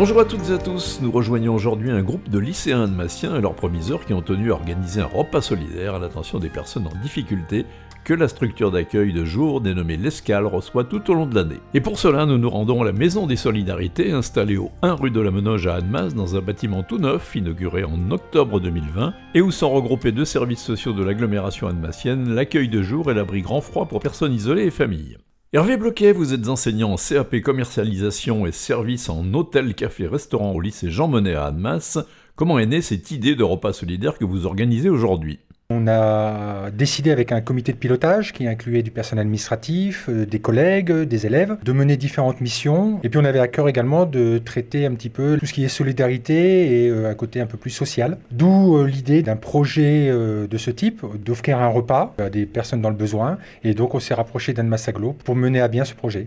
Bonjour 0.00 0.20
à 0.20 0.24
toutes 0.24 0.48
et 0.48 0.54
à 0.54 0.56
tous, 0.56 1.00
nous 1.02 1.12
rejoignons 1.12 1.54
aujourd'hui 1.54 1.90
un 1.90 2.00
groupe 2.00 2.30
de 2.30 2.38
lycéens 2.38 2.88
de 2.88 3.36
et 3.36 3.40
leurs 3.42 3.54
promiseurs 3.54 4.06
qui 4.06 4.14
ont 4.14 4.22
tenu 4.22 4.50
à 4.50 4.54
organiser 4.54 5.02
un 5.02 5.04
repas 5.04 5.42
solidaire 5.42 5.96
à 5.96 5.98
l'attention 5.98 6.38
des 6.38 6.48
personnes 6.48 6.86
en 6.86 7.02
difficulté 7.02 7.66
que 8.02 8.14
la 8.14 8.26
structure 8.26 8.70
d'accueil 8.70 9.12
de 9.12 9.26
jour 9.26 9.60
dénommée 9.60 9.98
l'Escale 9.98 10.46
reçoit 10.46 10.84
tout 10.84 11.10
au 11.10 11.14
long 11.14 11.26
de 11.26 11.34
l'année. 11.34 11.60
Et 11.74 11.82
pour 11.82 11.98
cela, 11.98 12.24
nous 12.24 12.38
nous 12.38 12.48
rendons 12.48 12.80
à 12.80 12.86
la 12.86 12.92
Maison 12.92 13.26
des 13.26 13.36
Solidarités, 13.36 14.10
installée 14.10 14.56
au 14.56 14.70
1 14.80 14.94
rue 14.94 15.10
de 15.10 15.20
la 15.20 15.30
Menoge 15.30 15.66
à 15.66 15.74
Annemasse, 15.74 16.14
dans 16.14 16.34
un 16.34 16.40
bâtiment 16.40 16.82
tout 16.82 16.96
neuf, 16.96 17.36
inauguré 17.36 17.84
en 17.84 18.10
octobre 18.10 18.58
2020, 18.58 19.12
et 19.34 19.42
où 19.42 19.50
sont 19.50 19.68
regroupés 19.68 20.12
deux 20.12 20.24
services 20.24 20.62
sociaux 20.62 20.94
de 20.94 21.04
l'agglomération 21.04 21.68
annemassienne, 21.68 22.34
l'accueil 22.34 22.68
de 22.68 22.80
jour 22.80 23.10
et 23.10 23.14
l'abri 23.14 23.42
grand 23.42 23.60
froid 23.60 23.84
pour 23.84 24.00
personnes 24.00 24.32
isolées 24.32 24.64
et 24.64 24.70
familles. 24.70 25.18
Hervé 25.52 25.76
Bloquet, 25.76 26.12
vous 26.12 26.32
êtes 26.32 26.46
enseignant 26.46 26.92
en 26.92 26.96
CAP 26.96 27.40
commercialisation 27.40 28.46
et 28.46 28.52
service 28.52 29.08
en 29.08 29.34
hôtel, 29.34 29.74
café, 29.74 30.06
restaurant 30.06 30.52
au 30.52 30.60
lycée 30.60 30.92
Jean 30.92 31.08
Monnet 31.08 31.34
à 31.34 31.46
Annemasse. 31.46 31.98
Comment 32.36 32.60
est 32.60 32.66
née 32.66 32.82
cette 32.82 33.10
idée 33.10 33.34
de 33.34 33.42
repas 33.42 33.72
solidaire 33.72 34.16
que 34.16 34.24
vous 34.24 34.46
organisez 34.46 34.88
aujourd'hui? 34.88 35.40
On 35.70 35.86
a 35.86 36.70
décidé 36.72 37.12
avec 37.12 37.30
un 37.30 37.40
comité 37.40 37.72
de 37.72 37.76
pilotage 37.78 38.32
qui 38.32 38.46
incluait 38.46 38.82
du 38.82 38.90
personnel 38.90 39.22
administratif, 39.22 40.08
euh, 40.08 40.26
des 40.26 40.40
collègues, 40.40 40.92
des 40.92 41.26
élèves, 41.26 41.56
de 41.62 41.72
mener 41.72 41.96
différentes 41.96 42.40
missions. 42.40 42.98
Et 43.04 43.08
puis 43.08 43.18
on 43.18 43.24
avait 43.24 43.38
à 43.38 43.46
cœur 43.46 43.68
également 43.68 44.04
de 44.04 44.38
traiter 44.38 44.84
un 44.84 44.94
petit 44.94 45.08
peu 45.08 45.38
tout 45.38 45.46
ce 45.46 45.52
qui 45.52 45.64
est 45.64 45.68
solidarité 45.68 46.84
et 46.84 46.88
euh, 46.90 47.08
un 47.08 47.14
côté 47.14 47.40
un 47.40 47.46
peu 47.46 47.56
plus 47.56 47.70
social. 47.70 48.18
D'où 48.32 48.76
euh, 48.76 48.86
l'idée 48.86 49.22
d'un 49.22 49.36
projet 49.36 50.10
de 50.10 50.58
ce 50.58 50.70
type, 50.70 51.04
d'offrir 51.24 51.58
un 51.58 51.68
repas 51.68 52.14
à 52.18 52.30
des 52.30 52.46
personnes 52.46 52.80
dans 52.80 52.90
le 52.90 52.96
besoin. 52.96 53.38
Et 53.62 53.74
donc 53.74 53.94
on 53.94 54.00
s'est 54.00 54.14
rapproché 54.14 54.52
d'Anne 54.52 54.68
Massaglo 54.68 55.12
pour 55.24 55.36
mener 55.36 55.60
à 55.60 55.68
bien 55.68 55.84
ce 55.84 55.94
projet. 55.94 56.26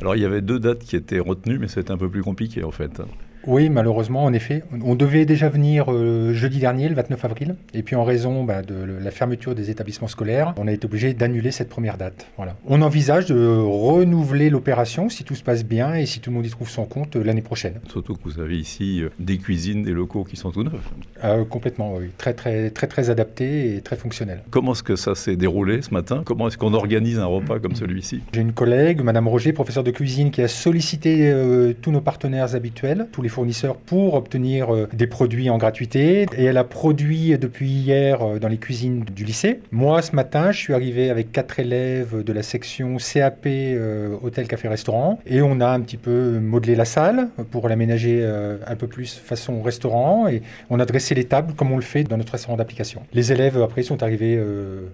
Alors 0.00 0.16
il 0.16 0.22
y 0.22 0.24
avait 0.26 0.42
deux 0.42 0.58
dates 0.58 0.80
qui 0.80 0.96
étaient 0.96 1.18
retenues, 1.18 1.58
mais 1.58 1.68
c'était 1.68 1.92
un 1.92 1.96
peu 1.96 2.10
plus 2.10 2.22
compliqué 2.22 2.62
en 2.62 2.70
fait. 2.70 3.00
Oui, 3.46 3.68
malheureusement, 3.68 4.24
en 4.24 4.32
effet. 4.32 4.62
On 4.84 4.94
devait 4.94 5.24
déjà 5.24 5.48
venir 5.48 5.86
euh, 5.88 6.32
jeudi 6.32 6.58
dernier, 6.58 6.88
le 6.88 6.94
29 6.94 7.24
avril. 7.24 7.56
Et 7.74 7.82
puis 7.82 7.96
en 7.96 8.04
raison 8.04 8.44
bah, 8.44 8.62
de 8.62 8.74
la 9.02 9.10
fermeture 9.10 9.54
des 9.54 9.70
établissements 9.70 10.08
scolaires, 10.08 10.54
on 10.58 10.68
a 10.68 10.72
été 10.72 10.86
obligé 10.86 11.12
d'annuler 11.14 11.50
cette 11.50 11.68
première 11.68 11.96
date. 11.96 12.26
Voilà. 12.36 12.56
On 12.66 12.82
envisage 12.82 13.26
de 13.26 13.58
renouveler 13.58 14.50
l'opération 14.50 15.08
si 15.08 15.24
tout 15.24 15.34
se 15.34 15.42
passe 15.42 15.64
bien 15.64 15.94
et 15.94 16.06
si 16.06 16.20
tout 16.20 16.30
le 16.30 16.36
monde 16.36 16.46
y 16.46 16.50
trouve 16.50 16.68
son 16.68 16.84
compte 16.84 17.16
euh, 17.16 17.22
l'année 17.22 17.42
prochaine. 17.42 17.74
Surtout 17.90 18.14
que 18.14 18.22
vous 18.24 18.40
avez 18.40 18.56
ici 18.56 19.02
euh, 19.02 19.10
des 19.18 19.38
cuisines, 19.38 19.82
des 19.82 19.92
locaux 19.92 20.24
qui 20.24 20.36
sont 20.36 20.50
tout 20.50 20.62
neufs. 20.62 21.48
complètement, 21.48 21.94
oui. 21.96 22.10
Très, 22.18 22.34
très, 22.34 22.70
très, 22.70 22.86
très 22.86 23.10
adaptés 23.10 23.76
et 23.76 23.80
très 23.80 23.96
fonctionnels. 23.96 24.42
Comment 24.50 24.72
est-ce 24.72 24.82
que 24.82 24.96
ça 24.96 25.14
s'est 25.14 25.36
déroulé 25.36 25.82
ce 25.82 25.92
matin? 25.92 26.22
Comment 26.24 26.48
est-ce 26.48 26.58
qu'on 26.58 26.74
organise 26.74 27.18
un 27.18 27.26
repas 27.26 27.58
comme 27.58 27.74
celui-ci? 27.74 28.20
J'ai 28.32 28.40
une 28.40 28.52
collègue, 28.52 29.02
Madame 29.02 29.26
Roger, 29.26 29.52
professeure 29.52 29.84
de 29.84 29.90
cuisine, 29.90 30.30
qui 30.30 30.42
a 30.42 30.48
sollicité 30.48 31.32
tous 31.80 31.90
nos 31.90 32.00
partenaires 32.00 32.54
habituels, 32.54 33.08
tous 33.12 33.22
les 33.22 33.28
fournisseurs 33.32 33.76
pour 33.76 34.14
obtenir 34.14 34.72
euh, 34.72 34.88
des 34.92 35.06
produits 35.06 35.50
en 35.50 35.58
gratuité. 35.58 36.26
Et 36.36 36.44
elle 36.44 36.58
a 36.58 36.64
produit 36.64 37.36
depuis 37.38 37.70
hier 37.70 38.22
euh, 38.22 38.38
dans 38.38 38.48
les 38.48 38.58
cuisines 38.58 39.04
du 39.04 39.24
lycée. 39.24 39.60
Moi, 39.72 40.02
ce 40.02 40.14
matin, 40.14 40.52
je 40.52 40.58
suis 40.58 40.74
arrivé 40.74 41.10
avec 41.10 41.32
quatre 41.32 41.58
élèves 41.58 42.22
de 42.22 42.32
la 42.32 42.42
section 42.42 42.96
CAP 42.98 43.46
euh, 43.46 44.16
Hôtel, 44.22 44.46
Café, 44.46 44.68
Restaurant. 44.68 45.18
Et 45.26 45.42
on 45.42 45.60
a 45.60 45.68
un 45.68 45.80
petit 45.80 45.96
peu 45.96 46.38
modelé 46.38 46.74
la 46.74 46.84
salle 46.84 47.28
pour 47.50 47.68
l'aménager 47.68 48.24
un 48.66 48.76
peu 48.76 48.86
plus 48.86 49.14
façon 49.14 49.62
restaurant. 49.62 50.28
Et 50.28 50.42
on 50.70 50.78
a 50.78 50.84
dressé 50.84 51.14
les 51.14 51.24
tables 51.24 51.54
comme 51.54 51.72
on 51.72 51.76
le 51.76 51.82
fait 51.82 52.04
dans 52.04 52.16
notre 52.16 52.32
restaurant 52.32 52.56
d'application. 52.56 53.02
Les 53.12 53.32
élèves, 53.32 53.60
après, 53.60 53.82
sont 53.82 54.02
arrivés 54.02 54.40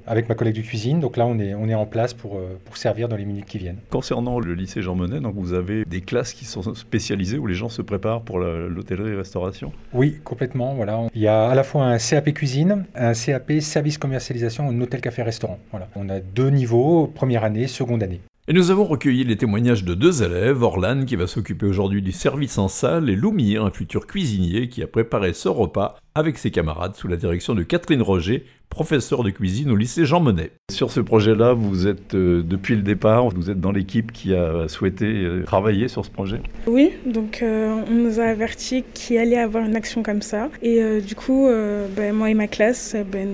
avec 0.07 0.29
ma 0.29 0.35
collègue 0.35 0.57
de 0.57 0.63
cuisine. 0.63 1.01
Donc 1.01 1.17
là, 1.17 1.27
on 1.27 1.39
est, 1.39 1.55
on 1.55 1.69
est 1.69 1.75
en 1.75 1.87
place 1.87 2.15
pour, 2.15 2.41
pour 2.65 2.77
servir 2.77 3.09
dans 3.09 3.17
les 3.17 3.25
minutes 3.25 3.47
qui 3.47 3.59
viennent. 3.59 3.79
Concernant 3.91 4.39
le 4.39 4.55
lycée 4.55 4.83
Jean 4.83 4.95
Monnet, 4.95 5.21
donc 5.21 5.35
vous 5.37 5.53
avez 5.53 5.85
des 5.85 6.01
classes 6.01 6.33
qui 6.33 6.45
sont 6.45 6.75
spécialisées 6.75 7.39
où 7.39 7.47
les 7.47 7.55
gens 7.55 7.69
se 7.69 7.83
préparent 7.83 8.23
pour 8.29 8.41
l'hôtellerie-restauration 8.41 9.73
Oui, 9.95 10.21
complètement. 10.23 10.75
Voilà. 10.75 11.07
Il 11.15 11.23
y 11.23 11.29
a 11.29 11.49
à 11.49 11.55
la 11.55 11.65
fois 11.65 11.85
un 11.85 11.97
CAP 11.97 12.35
cuisine, 12.35 12.85
un 12.95 13.15
CAP 13.15 13.53
service 13.63 13.97
commercialisation 13.97 14.69
en 14.69 14.79
hôtel-café-restaurant. 14.83 15.59
Voilà. 15.71 15.89
On 15.97 16.11
a 16.11 16.21
deux 16.21 16.51
niveaux, 16.51 17.07
première 17.07 17.43
année, 17.43 17.67
seconde 17.69 18.03
année. 18.03 18.21
Et 18.51 18.55
nous 18.55 18.71
avons 18.71 18.85
recueilli 18.85 19.25
les 19.25 19.37
témoignages 19.37 19.85
de 19.85 19.93
deux 19.93 20.23
élèves, 20.23 20.63
Orlan 20.63 21.05
qui 21.05 21.17
va 21.17 21.27
s'occuper 21.27 21.67
aujourd'hui 21.67 22.01
du 22.01 22.13
service 22.13 22.57
en 22.57 22.69
salle 22.69 23.11
et 23.11 23.15
Loumir, 23.15 23.63
un 23.63 23.71
futur 23.71 24.07
cuisinier 24.07 24.71
qui 24.71 24.83
a 24.83 24.87
préparé 24.87 25.35
ce 25.35 25.51
repas 25.51 25.97
avec 26.15 26.39
ses 26.39 26.51
camarades 26.51 26.95
sous 26.97 27.09
la 27.09 27.19
direction 27.19 27.55
de 27.55 27.63
Catherine 27.63 28.01
Roger, 28.01 28.47
professeure 28.71 29.23
de 29.23 29.29
cuisine 29.29 29.71
au 29.71 29.77
lycée 29.77 30.07
Jean 30.07 30.21
Monnet. 30.21 30.53
Sur 30.71 30.91
ce 30.91 31.01
projet-là, 31.01 31.53
vous 31.53 31.87
êtes 31.87 32.15
euh, 32.15 32.43
depuis 32.43 32.75
le 32.75 32.81
départ, 32.81 33.29
vous 33.29 33.51
êtes 33.51 33.61
dans 33.61 33.71
l'équipe 33.71 34.13
qui 34.13 34.35
a 34.35 34.67
souhaité 34.67 35.05
euh, 35.05 35.43
travailler 35.45 35.89
sur 35.89 36.07
ce 36.07 36.11
projet? 36.11 36.41
Oui, 36.67 36.93
donc 37.05 37.41
euh, 37.43 37.85
on 37.87 37.93
nous 37.93 38.19
a 38.19 38.25
averti 38.25 38.83
qu'il 38.95 39.19
allait 39.19 39.37
avoir 39.37 39.67
une 39.67 39.77
action 39.77 40.03
comme 40.03 40.23
ça. 40.23 40.49
Et 40.63 41.03
du 41.03 41.15
coup, 41.15 41.51
ben, 41.95 42.15
moi 42.15 42.31
et 42.31 42.35
ma 42.35 42.47
classe, 42.47 42.97
ben, 43.13 43.29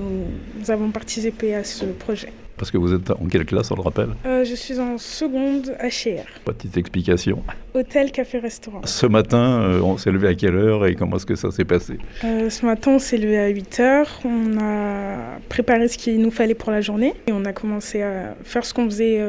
nous 0.58 0.70
avons 0.72 0.91
participé 0.91 1.54
à 1.54 1.62
ce 1.62 1.84
projet. 1.84 2.32
Parce 2.56 2.70
que 2.70 2.78
vous 2.78 2.94
êtes 2.94 3.10
en 3.10 3.26
quelle 3.31 3.44
classe, 3.44 3.70
on 3.70 3.76
le 3.76 3.82
rappelle 3.82 4.10
euh, 4.26 4.44
Je 4.44 4.54
suis 4.54 4.78
en 4.78 4.97
seconde 4.98 5.76
HR. 5.81 6.25
Petite 6.44 6.76
explication. 6.76 7.42
Hôtel, 7.75 8.12
café, 8.12 8.38
restaurant. 8.38 8.81
Ce 8.84 9.06
matin, 9.06 9.60
euh, 9.62 9.81
on 9.81 9.97
s'est 9.97 10.12
levé 10.12 10.28
à 10.28 10.34
quelle 10.34 10.54
heure 10.54 10.87
et 10.87 10.94
comment 10.94 11.16
est-ce 11.16 11.26
que 11.26 11.34
ça 11.34 11.50
s'est 11.50 11.64
passé 11.64 11.98
euh, 12.22 12.50
Ce 12.50 12.64
matin, 12.64 12.93
on 12.93 12.98
s'est 12.98 13.16
levé 13.16 13.38
à 13.38 13.48
8 13.48 13.81
heures. 13.81 14.20
On 14.25 14.59
a 14.60 15.38
préparé 15.48 15.88
ce 15.88 15.98
qu'il 15.98 16.20
nous 16.20 16.31
fallait 16.31 16.54
pour 16.54 16.70
la 16.70 16.81
journée. 16.81 17.14
Et 17.26 17.32
on 17.32 17.44
a 17.44 17.53
commencé 17.53 18.03
à 18.03 18.37
faire 18.44 18.64
ce 18.64 18.72
qu'on 18.72 18.84
faisait 18.84 19.20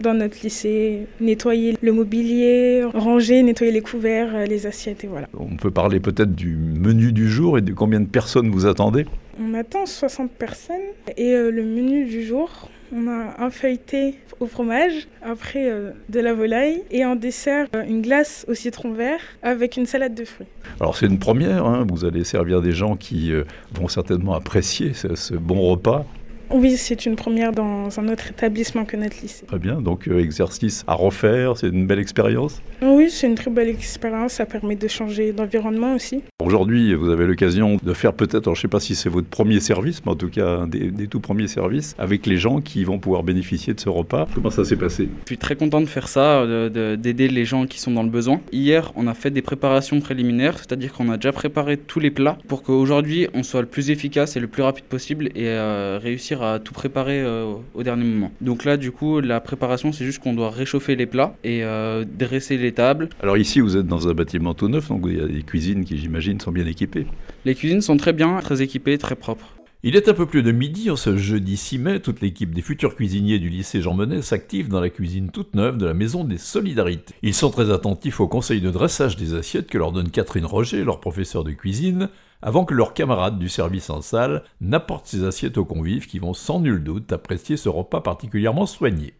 dans 0.00 0.14
notre 0.14 0.36
lycée. 0.42 1.06
Nettoyer 1.20 1.76
le 1.80 1.92
mobilier, 1.92 2.84
ranger, 2.94 3.42
nettoyer 3.42 3.72
les 3.72 3.80
couverts, 3.80 4.46
les 4.46 4.66
assiettes 4.66 5.04
et 5.04 5.06
voilà. 5.06 5.28
On 5.38 5.56
peut 5.56 5.70
parler 5.70 6.00
peut-être 6.00 6.34
du 6.34 6.56
menu 6.56 7.12
du 7.12 7.28
jour 7.28 7.56
et 7.56 7.62
de 7.62 7.72
combien 7.72 8.00
de 8.00 8.06
personnes 8.06 8.50
vous 8.50 8.66
attendez 8.66 9.06
on 9.40 9.54
attend 9.54 9.86
60 9.86 10.30
personnes 10.30 10.76
et 11.16 11.32
euh, 11.32 11.50
le 11.50 11.62
menu 11.62 12.04
du 12.04 12.24
jour, 12.24 12.68
on 12.92 13.06
a 13.08 13.36
un 13.38 13.50
feuilleté 13.50 14.14
au 14.40 14.46
fromage, 14.46 15.08
après 15.22 15.68
euh, 15.68 15.90
de 16.08 16.20
la 16.20 16.32
volaille 16.32 16.82
et 16.90 17.04
en 17.04 17.16
dessert 17.16 17.66
euh, 17.74 17.84
une 17.84 18.02
glace 18.02 18.44
au 18.48 18.54
citron 18.54 18.92
vert 18.92 19.20
avec 19.42 19.76
une 19.76 19.86
salade 19.86 20.14
de 20.14 20.24
fruits. 20.24 20.46
Alors 20.80 20.96
c'est 20.96 21.06
une 21.06 21.18
première, 21.18 21.66
hein. 21.66 21.86
vous 21.88 22.04
allez 22.04 22.24
servir 22.24 22.62
des 22.62 22.72
gens 22.72 22.96
qui 22.96 23.32
vont 23.72 23.88
certainement 23.88 24.34
apprécier 24.34 24.92
ce 24.94 25.34
bon 25.34 25.60
repas. 25.60 26.04
Oui, 26.50 26.76
c'est 26.78 27.04
une 27.04 27.16
première 27.16 27.52
dans 27.52 28.00
un 28.00 28.08
autre 28.08 28.28
établissement 28.30 28.84
que 28.84 28.96
notre 28.96 29.20
lycée. 29.20 29.44
Très 29.46 29.58
bien, 29.58 29.82
donc 29.82 30.08
euh, 30.08 30.18
exercice 30.18 30.82
à 30.86 30.94
refaire, 30.94 31.56
c'est 31.58 31.68
une 31.68 31.86
belle 31.86 31.98
expérience? 31.98 32.62
Oui, 32.80 33.10
c'est 33.10 33.26
une 33.26 33.34
très 33.34 33.50
belle 33.50 33.68
expérience, 33.68 34.34
ça 34.34 34.46
permet 34.46 34.76
de 34.76 34.88
changer 34.88 35.32
d'environnement 35.32 35.94
aussi. 35.94 36.22
Aujourd'hui, 36.42 36.94
vous 36.94 37.10
avez 37.10 37.26
l'occasion 37.26 37.76
de 37.82 37.92
faire 37.92 38.14
peut-être, 38.14 38.46
je 38.46 38.50
ne 38.50 38.62
sais 38.62 38.68
pas 38.68 38.80
si 38.80 38.94
c'est 38.94 39.10
votre 39.10 39.28
premier 39.28 39.60
service, 39.60 40.04
mais 40.06 40.12
en 40.12 40.16
tout 40.16 40.30
cas 40.30 40.60
un 40.60 40.66
des, 40.66 41.06
tout 41.06 41.20
premiers 41.20 41.48
services, 41.48 41.94
avec 41.98 42.24
les 42.24 42.38
gens 42.38 42.60
qui 42.60 42.84
vont 42.84 42.98
pouvoir 42.98 43.22
bénéficier 43.22 43.74
de 43.74 43.80
ce 43.80 43.88
repas. 43.90 44.26
Comment 44.34 44.50
ça 44.50 44.64
s'est 44.64 44.76
passé? 44.76 45.08
Je 45.24 45.28
suis 45.28 45.38
très 45.38 45.56
content 45.56 45.80
de 45.80 45.86
faire 45.86 46.08
ça, 46.08 46.46
d'aider 46.70 47.28
les 47.28 47.44
gens 47.44 47.66
qui 47.66 47.78
sont 47.78 47.90
dans 47.90 48.02
le 48.02 48.10
besoin. 48.10 48.40
Hier, 48.52 48.92
on 48.96 49.06
a 49.06 49.14
fait 49.14 49.30
des 49.30 49.42
préparations 49.42 50.00
préliminaires, 50.00 50.56
c'est-à-dire 50.58 50.92
qu'on 50.92 51.10
a 51.10 51.16
déjà 51.16 51.32
préparé 51.32 51.76
tous 51.76 52.00
les 52.00 52.10
plats 52.10 52.38
pour 52.48 52.62
qu'aujourd'hui, 52.62 53.28
on 53.34 53.42
soit 53.42 53.60
le 53.60 53.66
plus 53.66 53.90
efficace 53.90 54.36
et 54.36 54.40
le 54.40 54.46
plus 54.46 54.62
rapide 54.62 54.84
possible 54.84 55.26
et 55.34 55.48
euh, 55.48 55.98
réussir 56.00 56.37
à 56.42 56.58
tout 56.58 56.72
préparer 56.72 57.20
euh, 57.20 57.54
au 57.74 57.82
dernier 57.82 58.04
moment. 58.04 58.32
Donc 58.40 58.64
là, 58.64 58.76
du 58.76 58.92
coup, 58.92 59.20
la 59.20 59.40
préparation, 59.40 59.92
c'est 59.92 60.04
juste 60.04 60.20
qu'on 60.20 60.34
doit 60.34 60.50
réchauffer 60.50 60.96
les 60.96 61.06
plats 61.06 61.34
et 61.44 61.64
euh, 61.64 62.04
dresser 62.06 62.56
les 62.56 62.72
tables. 62.72 63.08
Alors 63.22 63.36
ici, 63.36 63.60
vous 63.60 63.76
êtes 63.76 63.86
dans 63.86 64.08
un 64.08 64.14
bâtiment 64.14 64.54
tout 64.54 64.68
neuf, 64.68 64.88
donc 64.88 65.02
il 65.06 65.18
y 65.18 65.20
a 65.20 65.26
des 65.26 65.42
cuisines 65.42 65.84
qui, 65.84 65.98
j'imagine, 65.98 66.40
sont 66.40 66.52
bien 66.52 66.66
équipées. 66.66 67.06
Les 67.44 67.54
cuisines 67.54 67.80
sont 67.80 67.96
très 67.96 68.12
bien, 68.12 68.38
très 68.40 68.62
équipées, 68.62 68.98
très 68.98 69.16
propres. 69.16 69.57
Il 69.88 69.96
est 69.96 70.06
un 70.06 70.12
peu 70.12 70.26
plus 70.26 70.42
de 70.42 70.52
midi 70.52 70.90
en 70.90 70.96
ce 70.96 71.16
jeudi 71.16 71.56
6 71.56 71.78
mai. 71.78 72.00
Toute 72.00 72.20
l'équipe 72.20 72.52
des 72.52 72.60
futurs 72.60 72.94
cuisiniers 72.94 73.38
du 73.38 73.48
lycée 73.48 73.80
Jean 73.80 73.94
Monnet 73.94 74.20
s'active 74.20 74.68
dans 74.68 74.82
la 74.82 74.90
cuisine 74.90 75.30
toute 75.30 75.54
neuve 75.54 75.78
de 75.78 75.86
la 75.86 75.94
Maison 75.94 76.24
des 76.24 76.36
Solidarités. 76.36 77.14
Ils 77.22 77.32
sont 77.32 77.48
très 77.48 77.72
attentifs 77.72 78.20
au 78.20 78.28
conseil 78.28 78.60
de 78.60 78.70
dressage 78.70 79.16
des 79.16 79.32
assiettes 79.32 79.66
que 79.66 79.78
leur 79.78 79.92
donne 79.92 80.10
Catherine 80.10 80.44
Roger, 80.44 80.84
leur 80.84 81.00
professeur 81.00 81.42
de 81.42 81.52
cuisine, 81.52 82.10
avant 82.42 82.66
que 82.66 82.74
leurs 82.74 82.92
camarades 82.92 83.38
du 83.38 83.48
service 83.48 83.88
en 83.88 84.02
salle 84.02 84.42
n'apportent 84.60 85.06
ces 85.06 85.24
assiettes 85.24 85.56
aux 85.56 85.64
convives 85.64 86.06
qui 86.06 86.18
vont 86.18 86.34
sans 86.34 86.60
nul 86.60 86.84
doute 86.84 87.10
apprécier 87.10 87.56
ce 87.56 87.70
repas 87.70 88.02
particulièrement 88.02 88.66
soigné. 88.66 89.14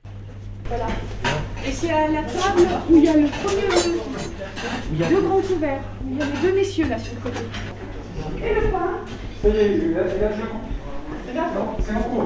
Voilà. 0.67 0.89
Et 1.67 1.73
c'est 1.73 1.93
à 1.93 2.09
la 2.09 2.25
table 2.25 2.69
où 2.91 2.99
il 2.99 3.05
y 3.05 3.09
a 3.09 3.17
le 3.17 3.29
premier 3.43 5.09
deux 5.09 5.23
grands 5.23 5.41
couverts. 5.41 5.81
Il 6.11 6.19
y 6.19 6.21
a 6.21 6.27
les 6.27 6.43
deux 6.43 6.55
messieurs 6.55 6.89
là 6.91 6.99
sur 6.99 7.15
le 7.15 7.21
côté. 7.23 7.41
Et 8.45 8.55
le 8.55 8.71
pain 8.71 9.01
c'est 11.85 11.95
en 11.95 12.01
cours. 12.01 12.25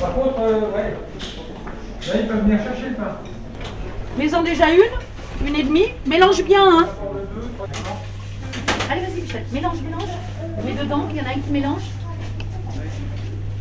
Par 0.00 0.14
contre, 0.14 0.40
euh, 0.40 0.60
ouais. 0.74 0.96
Là, 2.06 2.14
ils 2.20 2.26
peuvent 2.26 2.42
venir 2.42 2.62
chercher 2.62 2.88
le 2.90 2.94
pain. 2.94 3.16
Mais 4.16 4.24
ils 4.26 4.34
ont 4.34 4.42
déjà 4.42 4.70
une, 4.70 5.46
une 5.46 5.56
et 5.56 5.62
demie. 5.62 5.86
Mélange 6.06 6.42
bien, 6.44 6.64
hein. 6.64 6.88
Allez, 8.90 9.02
vas-y, 9.02 9.20
Michel. 9.20 9.44
Mélange, 9.52 9.80
mélange. 9.82 10.08
Mets 10.64 10.82
dedans, 10.82 11.06
il 11.10 11.16
y 11.16 11.20
en 11.20 11.24
a 11.24 11.28
un 11.28 11.40
qui 11.40 11.50
mélange. 11.50 11.82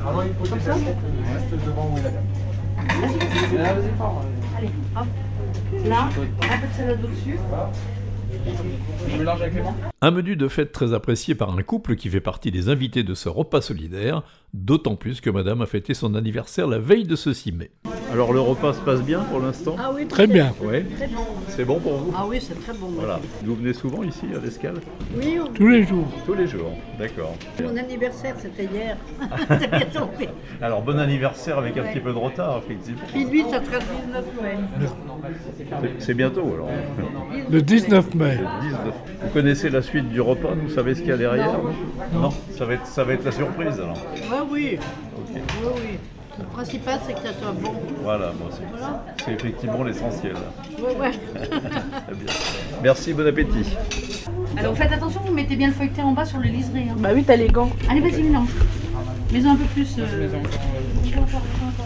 Alors, 0.01 0.23
il 0.23 0.33
faut 0.33 0.49
comme 0.49 0.61
ça. 0.61 0.73
Reste 0.73 1.65
devant 1.65 1.89
où 1.91 1.97
est 1.97 2.03
la 2.03 2.09
dame. 2.09 2.23
Vas-y, 3.01 3.17
vas-y, 3.17 3.57
vas-y. 3.57 3.91
Allez, 4.57 4.71
hop. 4.95 5.07
Là, 5.85 5.99
un 6.05 6.07
peu 6.07 6.21
de 6.67 6.73
salade 6.77 6.99
au-dessus. 7.03 7.37
Un 10.01 10.11
menu 10.11 10.35
de 10.35 10.47
fête 10.47 10.71
très 10.71 10.93
apprécié 10.93 11.35
par 11.35 11.57
un 11.57 11.61
couple 11.63 11.95
qui 11.95 12.09
fait 12.09 12.21
partie 12.21 12.51
des 12.51 12.69
invités 12.69 13.03
de 13.03 13.13
ce 13.13 13.29
repas 13.29 13.61
solidaire, 13.61 14.23
d'autant 14.53 14.95
plus 14.95 15.21
que 15.21 15.29
madame 15.29 15.61
a 15.61 15.65
fêté 15.65 15.93
son 15.93 16.15
anniversaire 16.15 16.67
la 16.67 16.79
veille 16.79 17.05
de 17.05 17.15
ce 17.15 17.33
6 17.33 17.51
mai. 17.51 17.71
Alors 18.11 18.31
le 18.33 18.39
repas 18.39 18.73
se 18.73 18.79
passe 18.79 19.01
bien 19.01 19.19
pour 19.19 19.39
l'instant 19.39 19.75
Ah 19.79 19.91
oui, 19.93 20.07
Très 20.07 20.27
bien. 20.27 20.53
Oui. 20.61 20.85
C'est 21.49 21.65
bon 21.65 21.79
pour 21.79 21.93
vous 21.93 22.13
Ah 22.15 22.25
oui, 22.27 22.39
c'est 22.41 22.59
très 22.63 22.73
bon. 22.73 22.87
Voilà. 22.95 23.19
Vous 23.43 23.55
venez 23.55 23.73
souvent 23.73 24.03
ici 24.03 24.25
à 24.35 24.39
l'escale 24.43 24.75
Oui, 25.15 25.37
Tous 25.53 25.67
les 25.67 25.83
jours. 25.83 26.07
Tous 26.25 26.33
les 26.33 26.47
jours. 26.47 26.71
D'accord. 26.97 27.33
mon 27.61 27.75
anniversaire, 27.77 28.35
c'était 28.39 28.65
hier. 28.65 28.97
c'est 29.59 29.69
bien 29.69 29.79
tombé. 29.93 30.29
Alors 30.61 30.81
bon 30.81 30.97
anniversaire 30.99 31.57
avec 31.59 31.77
un 31.77 31.81
Ouais. 31.83 31.91
petit 31.93 31.99
peu 31.99 32.11
de 32.11 32.17
retard, 32.17 32.61
effectivement. 32.65 33.01
Puis 33.11 33.25
lui, 33.25 33.41
ça 33.43 33.63
sera 33.63 33.77
le 33.77 34.05
19 34.05 34.25
mai. 34.41 34.57
C'est- 35.99 36.13
bientôt 36.13 36.41
alors. 36.53 36.69
Le 37.49 37.61
19 37.61 38.15
mai. 38.15 38.37
Le 38.37 38.67
19. 38.69 38.93
Vous 39.23 39.29
connaissez 39.33 39.69
la 39.69 39.81
suite 39.81 40.09
du 40.09 40.21
repas 40.21 40.49
Vous 40.55 40.69
savez 40.73 40.95
ce 40.95 40.99
qu'il 41.01 41.09
y 41.09 41.13
a 41.13 41.17
derrière 41.17 41.59
Non. 42.13 42.21
Non, 42.21 42.29
ça, 42.57 42.65
va 42.65 42.73
être, 42.73 42.87
ça 42.87 43.03
va 43.03 43.13
être 43.13 43.25
la 43.25 43.31
surprise 43.31 43.79
alors. 43.79 43.97
Ouais, 43.97 44.47
oui. 44.49 44.77
Ok. 45.17 45.35
Oui, 45.35 45.41
oui. 45.75 45.97
Le 46.39 46.45
principal, 46.45 46.99
c'est 47.05 47.13
que 47.13 47.19
ça 47.21 47.33
soit 47.33 47.51
bon. 47.51 47.73
Voilà, 48.03 48.31
bon, 48.31 48.45
c'est 48.51 48.63
Voilà. 48.69 49.03
effectivement 49.27 49.83
l'essentiel. 49.83 50.35
Ouais, 50.79 50.95
ouais. 50.95 51.11
Merci, 52.83 53.13
bon 53.13 53.27
appétit. 53.27 53.75
Alors 54.57 54.75
faites 54.75 54.91
attention, 54.91 55.21
vous 55.25 55.33
mettez 55.33 55.55
bien 55.55 55.67
le 55.67 55.73
feuilleté 55.73 56.01
en 56.01 56.11
bas 56.13 56.25
sur 56.25 56.39
le 56.39 56.45
liseré. 56.49 56.87
hein. 56.89 56.95
Bah 56.97 57.09
oui, 57.13 57.23
t'as 57.25 57.35
les 57.35 57.47
gants. 57.47 57.69
Allez, 57.89 58.01
vas-y, 58.01 58.23
mélange. 58.23 58.49
Mets-en 59.31 59.51
un 59.51 59.55
peu 59.55 59.65
plus. 59.65 59.95
Euh... 59.99 60.29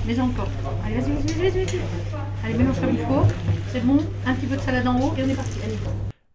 Mets-en 0.05 0.25
encore. 0.25 0.47
Allez, 0.85 0.95
vas-y, 0.95 1.11
vas-y, 1.11 1.49
vas-y, 1.49 1.65
vas-y. 1.65 1.79
Allez, 2.45 2.53
mélange 2.55 2.79
comme 2.79 2.89
il 2.91 2.99
faut. 2.99 3.25
C'est 3.71 3.85
bon. 3.85 3.97
Un 4.25 4.33
petit 4.33 4.45
peu 4.47 4.55
de 4.55 4.61
salade 4.61 4.87
en 4.87 4.99
haut 4.99 5.13
et 5.17 5.23
on 5.23 5.29
est 5.29 5.33
parti. 5.35 5.57
Allez. 5.65 5.75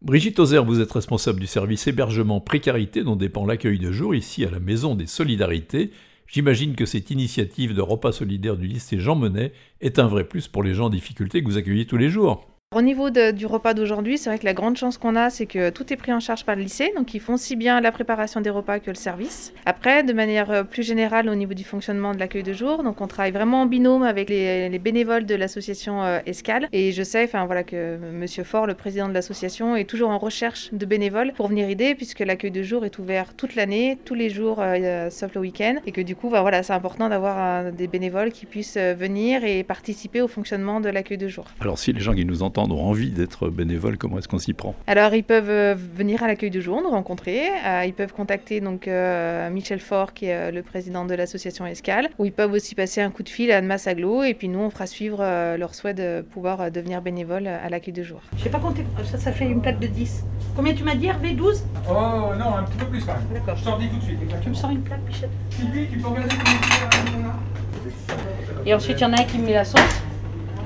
Brigitte 0.03 0.39
Ozer, 0.39 0.65
vous 0.65 0.81
êtes 0.81 0.93
responsable 0.93 1.41
du 1.41 1.47
service 1.47 1.87
hébergement 1.87 2.41
précarité 2.41 3.03
dont 3.03 3.17
dépend 3.17 3.45
l'accueil 3.47 3.79
de 3.79 3.91
jour 3.93 4.15
ici 4.15 4.45
à 4.45 4.51
la 4.51 4.61
Maison 4.61 4.95
des 4.95 5.07
Solidarités. 5.07 5.91
J'imagine 6.27 6.75
que 6.75 6.87
cette 6.87 7.11
initiative 7.11 7.75
de 7.75 7.81
repas 7.81 8.13
solidaire 8.13 8.57
du 8.57 8.67
lycée 8.67 8.99
Jean 8.99 9.15
Monnet 9.15 9.53
est 9.81 9.99
un 9.99 10.07
vrai 10.07 10.25
plus 10.25 10.49
pour 10.49 10.63
les 10.63 10.75
gens 10.75 10.87
en 10.87 10.91
difficulté 10.91 11.43
que 11.43 11.49
vous 11.49 11.59
accueillez 11.59 11.87
tous 11.87 11.97
les 11.97 12.11
jours. 12.11 12.56
Au 12.77 12.83
niveau 12.83 13.09
du 13.09 13.47
repas 13.47 13.73
d'aujourd'hui, 13.73 14.19
c'est 14.19 14.29
vrai 14.29 14.39
que 14.39 14.45
la 14.45 14.53
grande 14.53 14.77
chance 14.77 14.99
qu'on 14.99 15.17
a, 15.17 15.31
c'est 15.31 15.47
que 15.47 15.71
tout 15.71 15.91
est 15.95 15.97
pris 15.97 16.13
en 16.13 16.21
charge 16.21 16.45
par 16.45 16.57
le 16.57 16.61
lycée, 16.61 16.93
donc 16.95 17.15
ils 17.15 17.21
font 17.21 17.33
aussi 17.33 17.57
bien 17.57 17.81
la 17.81 17.91
préparation 17.91 18.43
des 18.43 18.51
repas 18.51 18.81
que 18.81 18.91
le 18.91 18.97
service. 18.97 19.55
Après, 19.65 20.03
de 20.03 20.13
manière 20.13 20.51
euh, 20.51 20.63
plus 20.63 20.83
générale 20.83 21.31
au 21.31 21.35
niveau 21.35 21.55
du 21.55 21.65
fonctionnement 21.65 22.13
de 22.13 22.19
l'accueil 22.19 22.43
de 22.43 22.53
jour, 22.53 22.83
donc 22.83 23.01
on 23.01 23.07
travaille 23.07 23.33
vraiment 23.33 23.63
en 23.63 23.67
binôme 23.67 24.03
avec 24.03 24.29
les, 24.29 24.69
les 24.69 24.79
bénévoles 24.79 25.25
de 25.25 25.35
l'association 25.35 26.05
euh, 26.05 26.19
Escale. 26.27 26.69
Et 26.75 26.93
je 26.93 27.03
sais, 27.03 27.25
enfin 27.25 27.47
voilà, 27.47 27.65
que 27.65 27.97
Monsieur 28.13 28.45
Faure, 28.45 28.67
le 28.67 28.75
président 28.75 29.09
de 29.09 29.15
l'association, 29.15 29.75
est 29.75 29.89
toujours 29.89 30.11
en 30.11 30.19
recherche 30.19 30.69
de 30.75 30.85
bénévoles 30.85 31.33
pour 31.33 31.49
venir 31.49 31.71
aider, 31.71 31.95
puisque 31.95 32.21
l'accueil 32.21 32.51
de 32.51 32.63
jour 32.63 32.85
est 32.85 32.99
ouvert 32.99 33.33
toute 33.33 33.55
l'année, 33.55 33.97
tous 34.05 34.15
les 34.15 34.29
jours, 34.29 34.59
euh, 34.61 35.09
sauf 35.09 35.35
le 35.35 35.41
week-end, 35.41 35.77
et 35.87 35.93
que 35.93 36.03
du 36.03 36.15
coup, 36.15 36.29
bah, 36.29 36.43
voilà, 36.43 36.63
c'est 36.63 36.75
important 36.75 37.09
d'avoir 37.09 37.73
des 37.73 37.87
bénévoles 37.87 38.33
qui 38.33 38.45
puissent 38.45 38.77
venir 38.77 39.45
et 39.45 39.65
participer 39.65 40.21
au 40.21 40.29
fonctionnement 40.29 40.83
de 40.83 40.91
l'accueil 40.91 41.17
de 41.17 41.29
jour. 41.29 41.47
Alors 41.63 41.79
si 41.79 41.95
les 41.95 42.01
gens 42.01 42.13
qui 42.13 42.27
nous 42.27 42.43
entendent 42.43 42.66
ont 42.71 42.83
envie 42.85 43.11
d'être 43.11 43.49
bénévoles, 43.49 43.99
comment 43.99 44.19
est-ce 44.19 44.29
qu'on 44.29 44.39
s'y 44.39 44.53
prend? 44.53 44.75
Alors, 44.87 45.15
ils 45.15 45.23
peuvent 45.25 45.51
euh, 45.51 45.75
venir 45.75 46.23
à 46.23 46.27
l'accueil 46.27 46.51
du 46.51 46.63
jour, 46.63 46.81
nous 46.83 46.91
rencontrer. 46.91 47.49
Euh, 47.67 47.85
ils 47.87 47.93
peuvent 47.95 48.13
contacter 48.13 48.61
donc 48.61 48.89
euh, 48.89 49.49
Michel 49.51 49.81
Faure, 49.81 50.13
qui 50.13 50.27
est 50.27 50.35
euh, 50.35 50.51
le 50.51 50.63
président 50.63 51.05
de 51.05 51.15
l'association 51.15 51.67
Escale, 51.67 52.09
ou 52.19 52.25
ils 52.25 52.33
peuvent 52.33 52.53
aussi 52.53 52.75
passer 52.75 53.01
un 53.01 53.11
coup 53.11 53.23
de 53.23 53.29
fil 53.29 53.51
à 53.53 53.59
Anne 53.59 53.67
Massaglo, 53.67 54.23
et 54.23 54.35
puis 54.35 54.49
nous, 54.49 54.59
on 54.61 54.71
fera 54.71 54.87
suivre 54.87 55.19
euh, 55.21 55.57
leur 55.57 55.75
souhait 55.75 55.95
de 55.95 56.23
pouvoir 56.23 56.71
devenir 56.71 57.03
bénévole 57.03 57.47
à 57.47 57.69
l'accueil 57.69 57.93
du 57.95 58.05
jour. 58.05 58.21
Je 58.37 58.45
sais 58.45 58.51
pas 58.51 58.59
compter. 58.59 58.85
Ça, 59.05 59.19
ça 59.19 59.33
fait 59.33 59.47
une 59.47 59.61
plaque 59.61 59.79
de 59.81 59.87
10. 59.87 60.25
Combien 60.55 60.75
tu 60.75 60.85
m'as 60.85 60.95
dit, 60.95 61.07
Hervé? 61.07 61.33
12 61.33 61.65
Oh 61.89 61.93
non, 62.39 62.57
un 62.57 62.63
petit 62.65 62.79
peu 62.79 62.87
plus 62.87 63.05
quand 63.05 63.13
même. 63.15 63.23
D'accord. 63.33 63.57
Je 63.57 63.65
t'en 63.65 63.79
dis 63.79 63.89
tout 63.89 63.97
de 63.97 64.03
suite. 64.03 64.19
Tu 64.43 64.49
me 64.49 64.55
sors 64.55 64.71
une 64.71 64.81
plaque, 64.81 65.01
Pichette 65.07 65.31
Sylvie, 65.51 65.87
tu 65.93 65.99
peux 65.99 66.09
regarder 66.09 66.35
combien 66.35 67.25
on 67.25 67.29
a 67.29 68.69
Et 68.69 68.75
ensuite, 68.75 68.99
il 69.01 69.03
y 69.03 69.07
en 69.07 69.13
a 69.13 69.21
un 69.21 69.25
qui 69.25 69.39
me 69.39 69.47
met 69.47 69.53
la 69.55 69.65
sauce. 69.65 69.81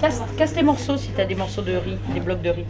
Casse, 0.00 0.22
casse 0.38 0.56
les 0.56 0.62
morceaux 0.62 0.96
si 0.96 1.10
t'as 1.10 1.26
des 1.26 1.34
morceaux 1.34 1.60
de 1.60 1.72
riz, 1.72 1.98
des 2.14 2.20
blocs 2.20 2.40
de 2.40 2.50
riz. 2.50 2.64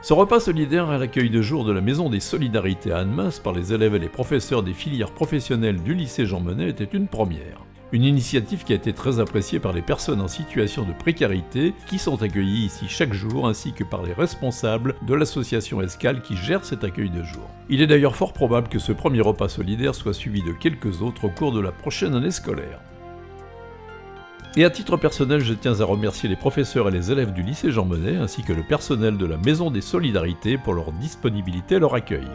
Ce 0.00 0.14
repas 0.14 0.40
solidaire 0.40 0.88
à 0.88 0.96
l'accueil 0.96 1.28
de 1.28 1.42
jour 1.42 1.64
de 1.64 1.72
la 1.72 1.82
Maison 1.82 2.08
des 2.08 2.20
Solidarités 2.20 2.90
à 2.92 2.98
Annemasse 2.98 3.38
par 3.38 3.52
les 3.52 3.74
élèves 3.74 3.94
et 3.94 3.98
les 3.98 4.08
professeurs 4.08 4.62
des 4.62 4.72
filières 4.72 5.12
professionnelles 5.12 5.82
du 5.82 5.94
lycée 5.94 6.24
Jean 6.24 6.40
Monnet 6.40 6.70
était 6.70 6.88
une 6.96 7.08
première. 7.08 7.62
Une 7.92 8.04
initiative 8.04 8.64
qui 8.64 8.72
a 8.72 8.76
été 8.76 8.94
très 8.94 9.20
appréciée 9.20 9.60
par 9.60 9.74
les 9.74 9.82
personnes 9.82 10.22
en 10.22 10.28
situation 10.28 10.84
de 10.84 10.94
précarité 10.94 11.74
qui 11.86 11.98
sont 11.98 12.22
accueillies 12.22 12.64
ici 12.64 12.86
chaque 12.88 13.12
jour 13.12 13.46
ainsi 13.46 13.74
que 13.74 13.84
par 13.84 14.02
les 14.02 14.14
responsables 14.14 14.94
de 15.06 15.12
l'association 15.12 15.82
Escale 15.82 16.22
qui 16.22 16.34
gère 16.34 16.64
cet 16.64 16.84
accueil 16.84 17.10
de 17.10 17.22
jour. 17.22 17.46
Il 17.68 17.82
est 17.82 17.86
d'ailleurs 17.86 18.16
fort 18.16 18.32
probable 18.32 18.68
que 18.68 18.78
ce 18.78 18.92
premier 18.92 19.20
repas 19.20 19.50
solidaire 19.50 19.94
soit 19.94 20.14
suivi 20.14 20.42
de 20.42 20.52
quelques 20.52 21.02
autres 21.02 21.26
au 21.26 21.28
cours 21.28 21.52
de 21.52 21.60
la 21.60 21.70
prochaine 21.70 22.14
année 22.14 22.30
scolaire. 22.30 22.80
Et 24.56 24.64
à 24.64 24.70
titre 24.70 24.96
personnel, 24.96 25.40
je 25.40 25.52
tiens 25.52 25.78
à 25.80 25.84
remercier 25.84 26.30
les 26.30 26.36
professeurs 26.36 26.88
et 26.88 26.92
les 26.92 27.12
élèves 27.12 27.34
du 27.34 27.42
lycée 27.42 27.70
Jean 27.70 27.84
Monnet 27.84 28.16
ainsi 28.16 28.42
que 28.42 28.54
le 28.54 28.62
personnel 28.62 29.18
de 29.18 29.26
la 29.26 29.36
Maison 29.36 29.70
des 29.70 29.82
Solidarités 29.82 30.56
pour 30.56 30.72
leur 30.72 30.92
disponibilité 30.92 31.74
et 31.74 31.78
leur 31.78 31.94
accueil. 31.94 32.28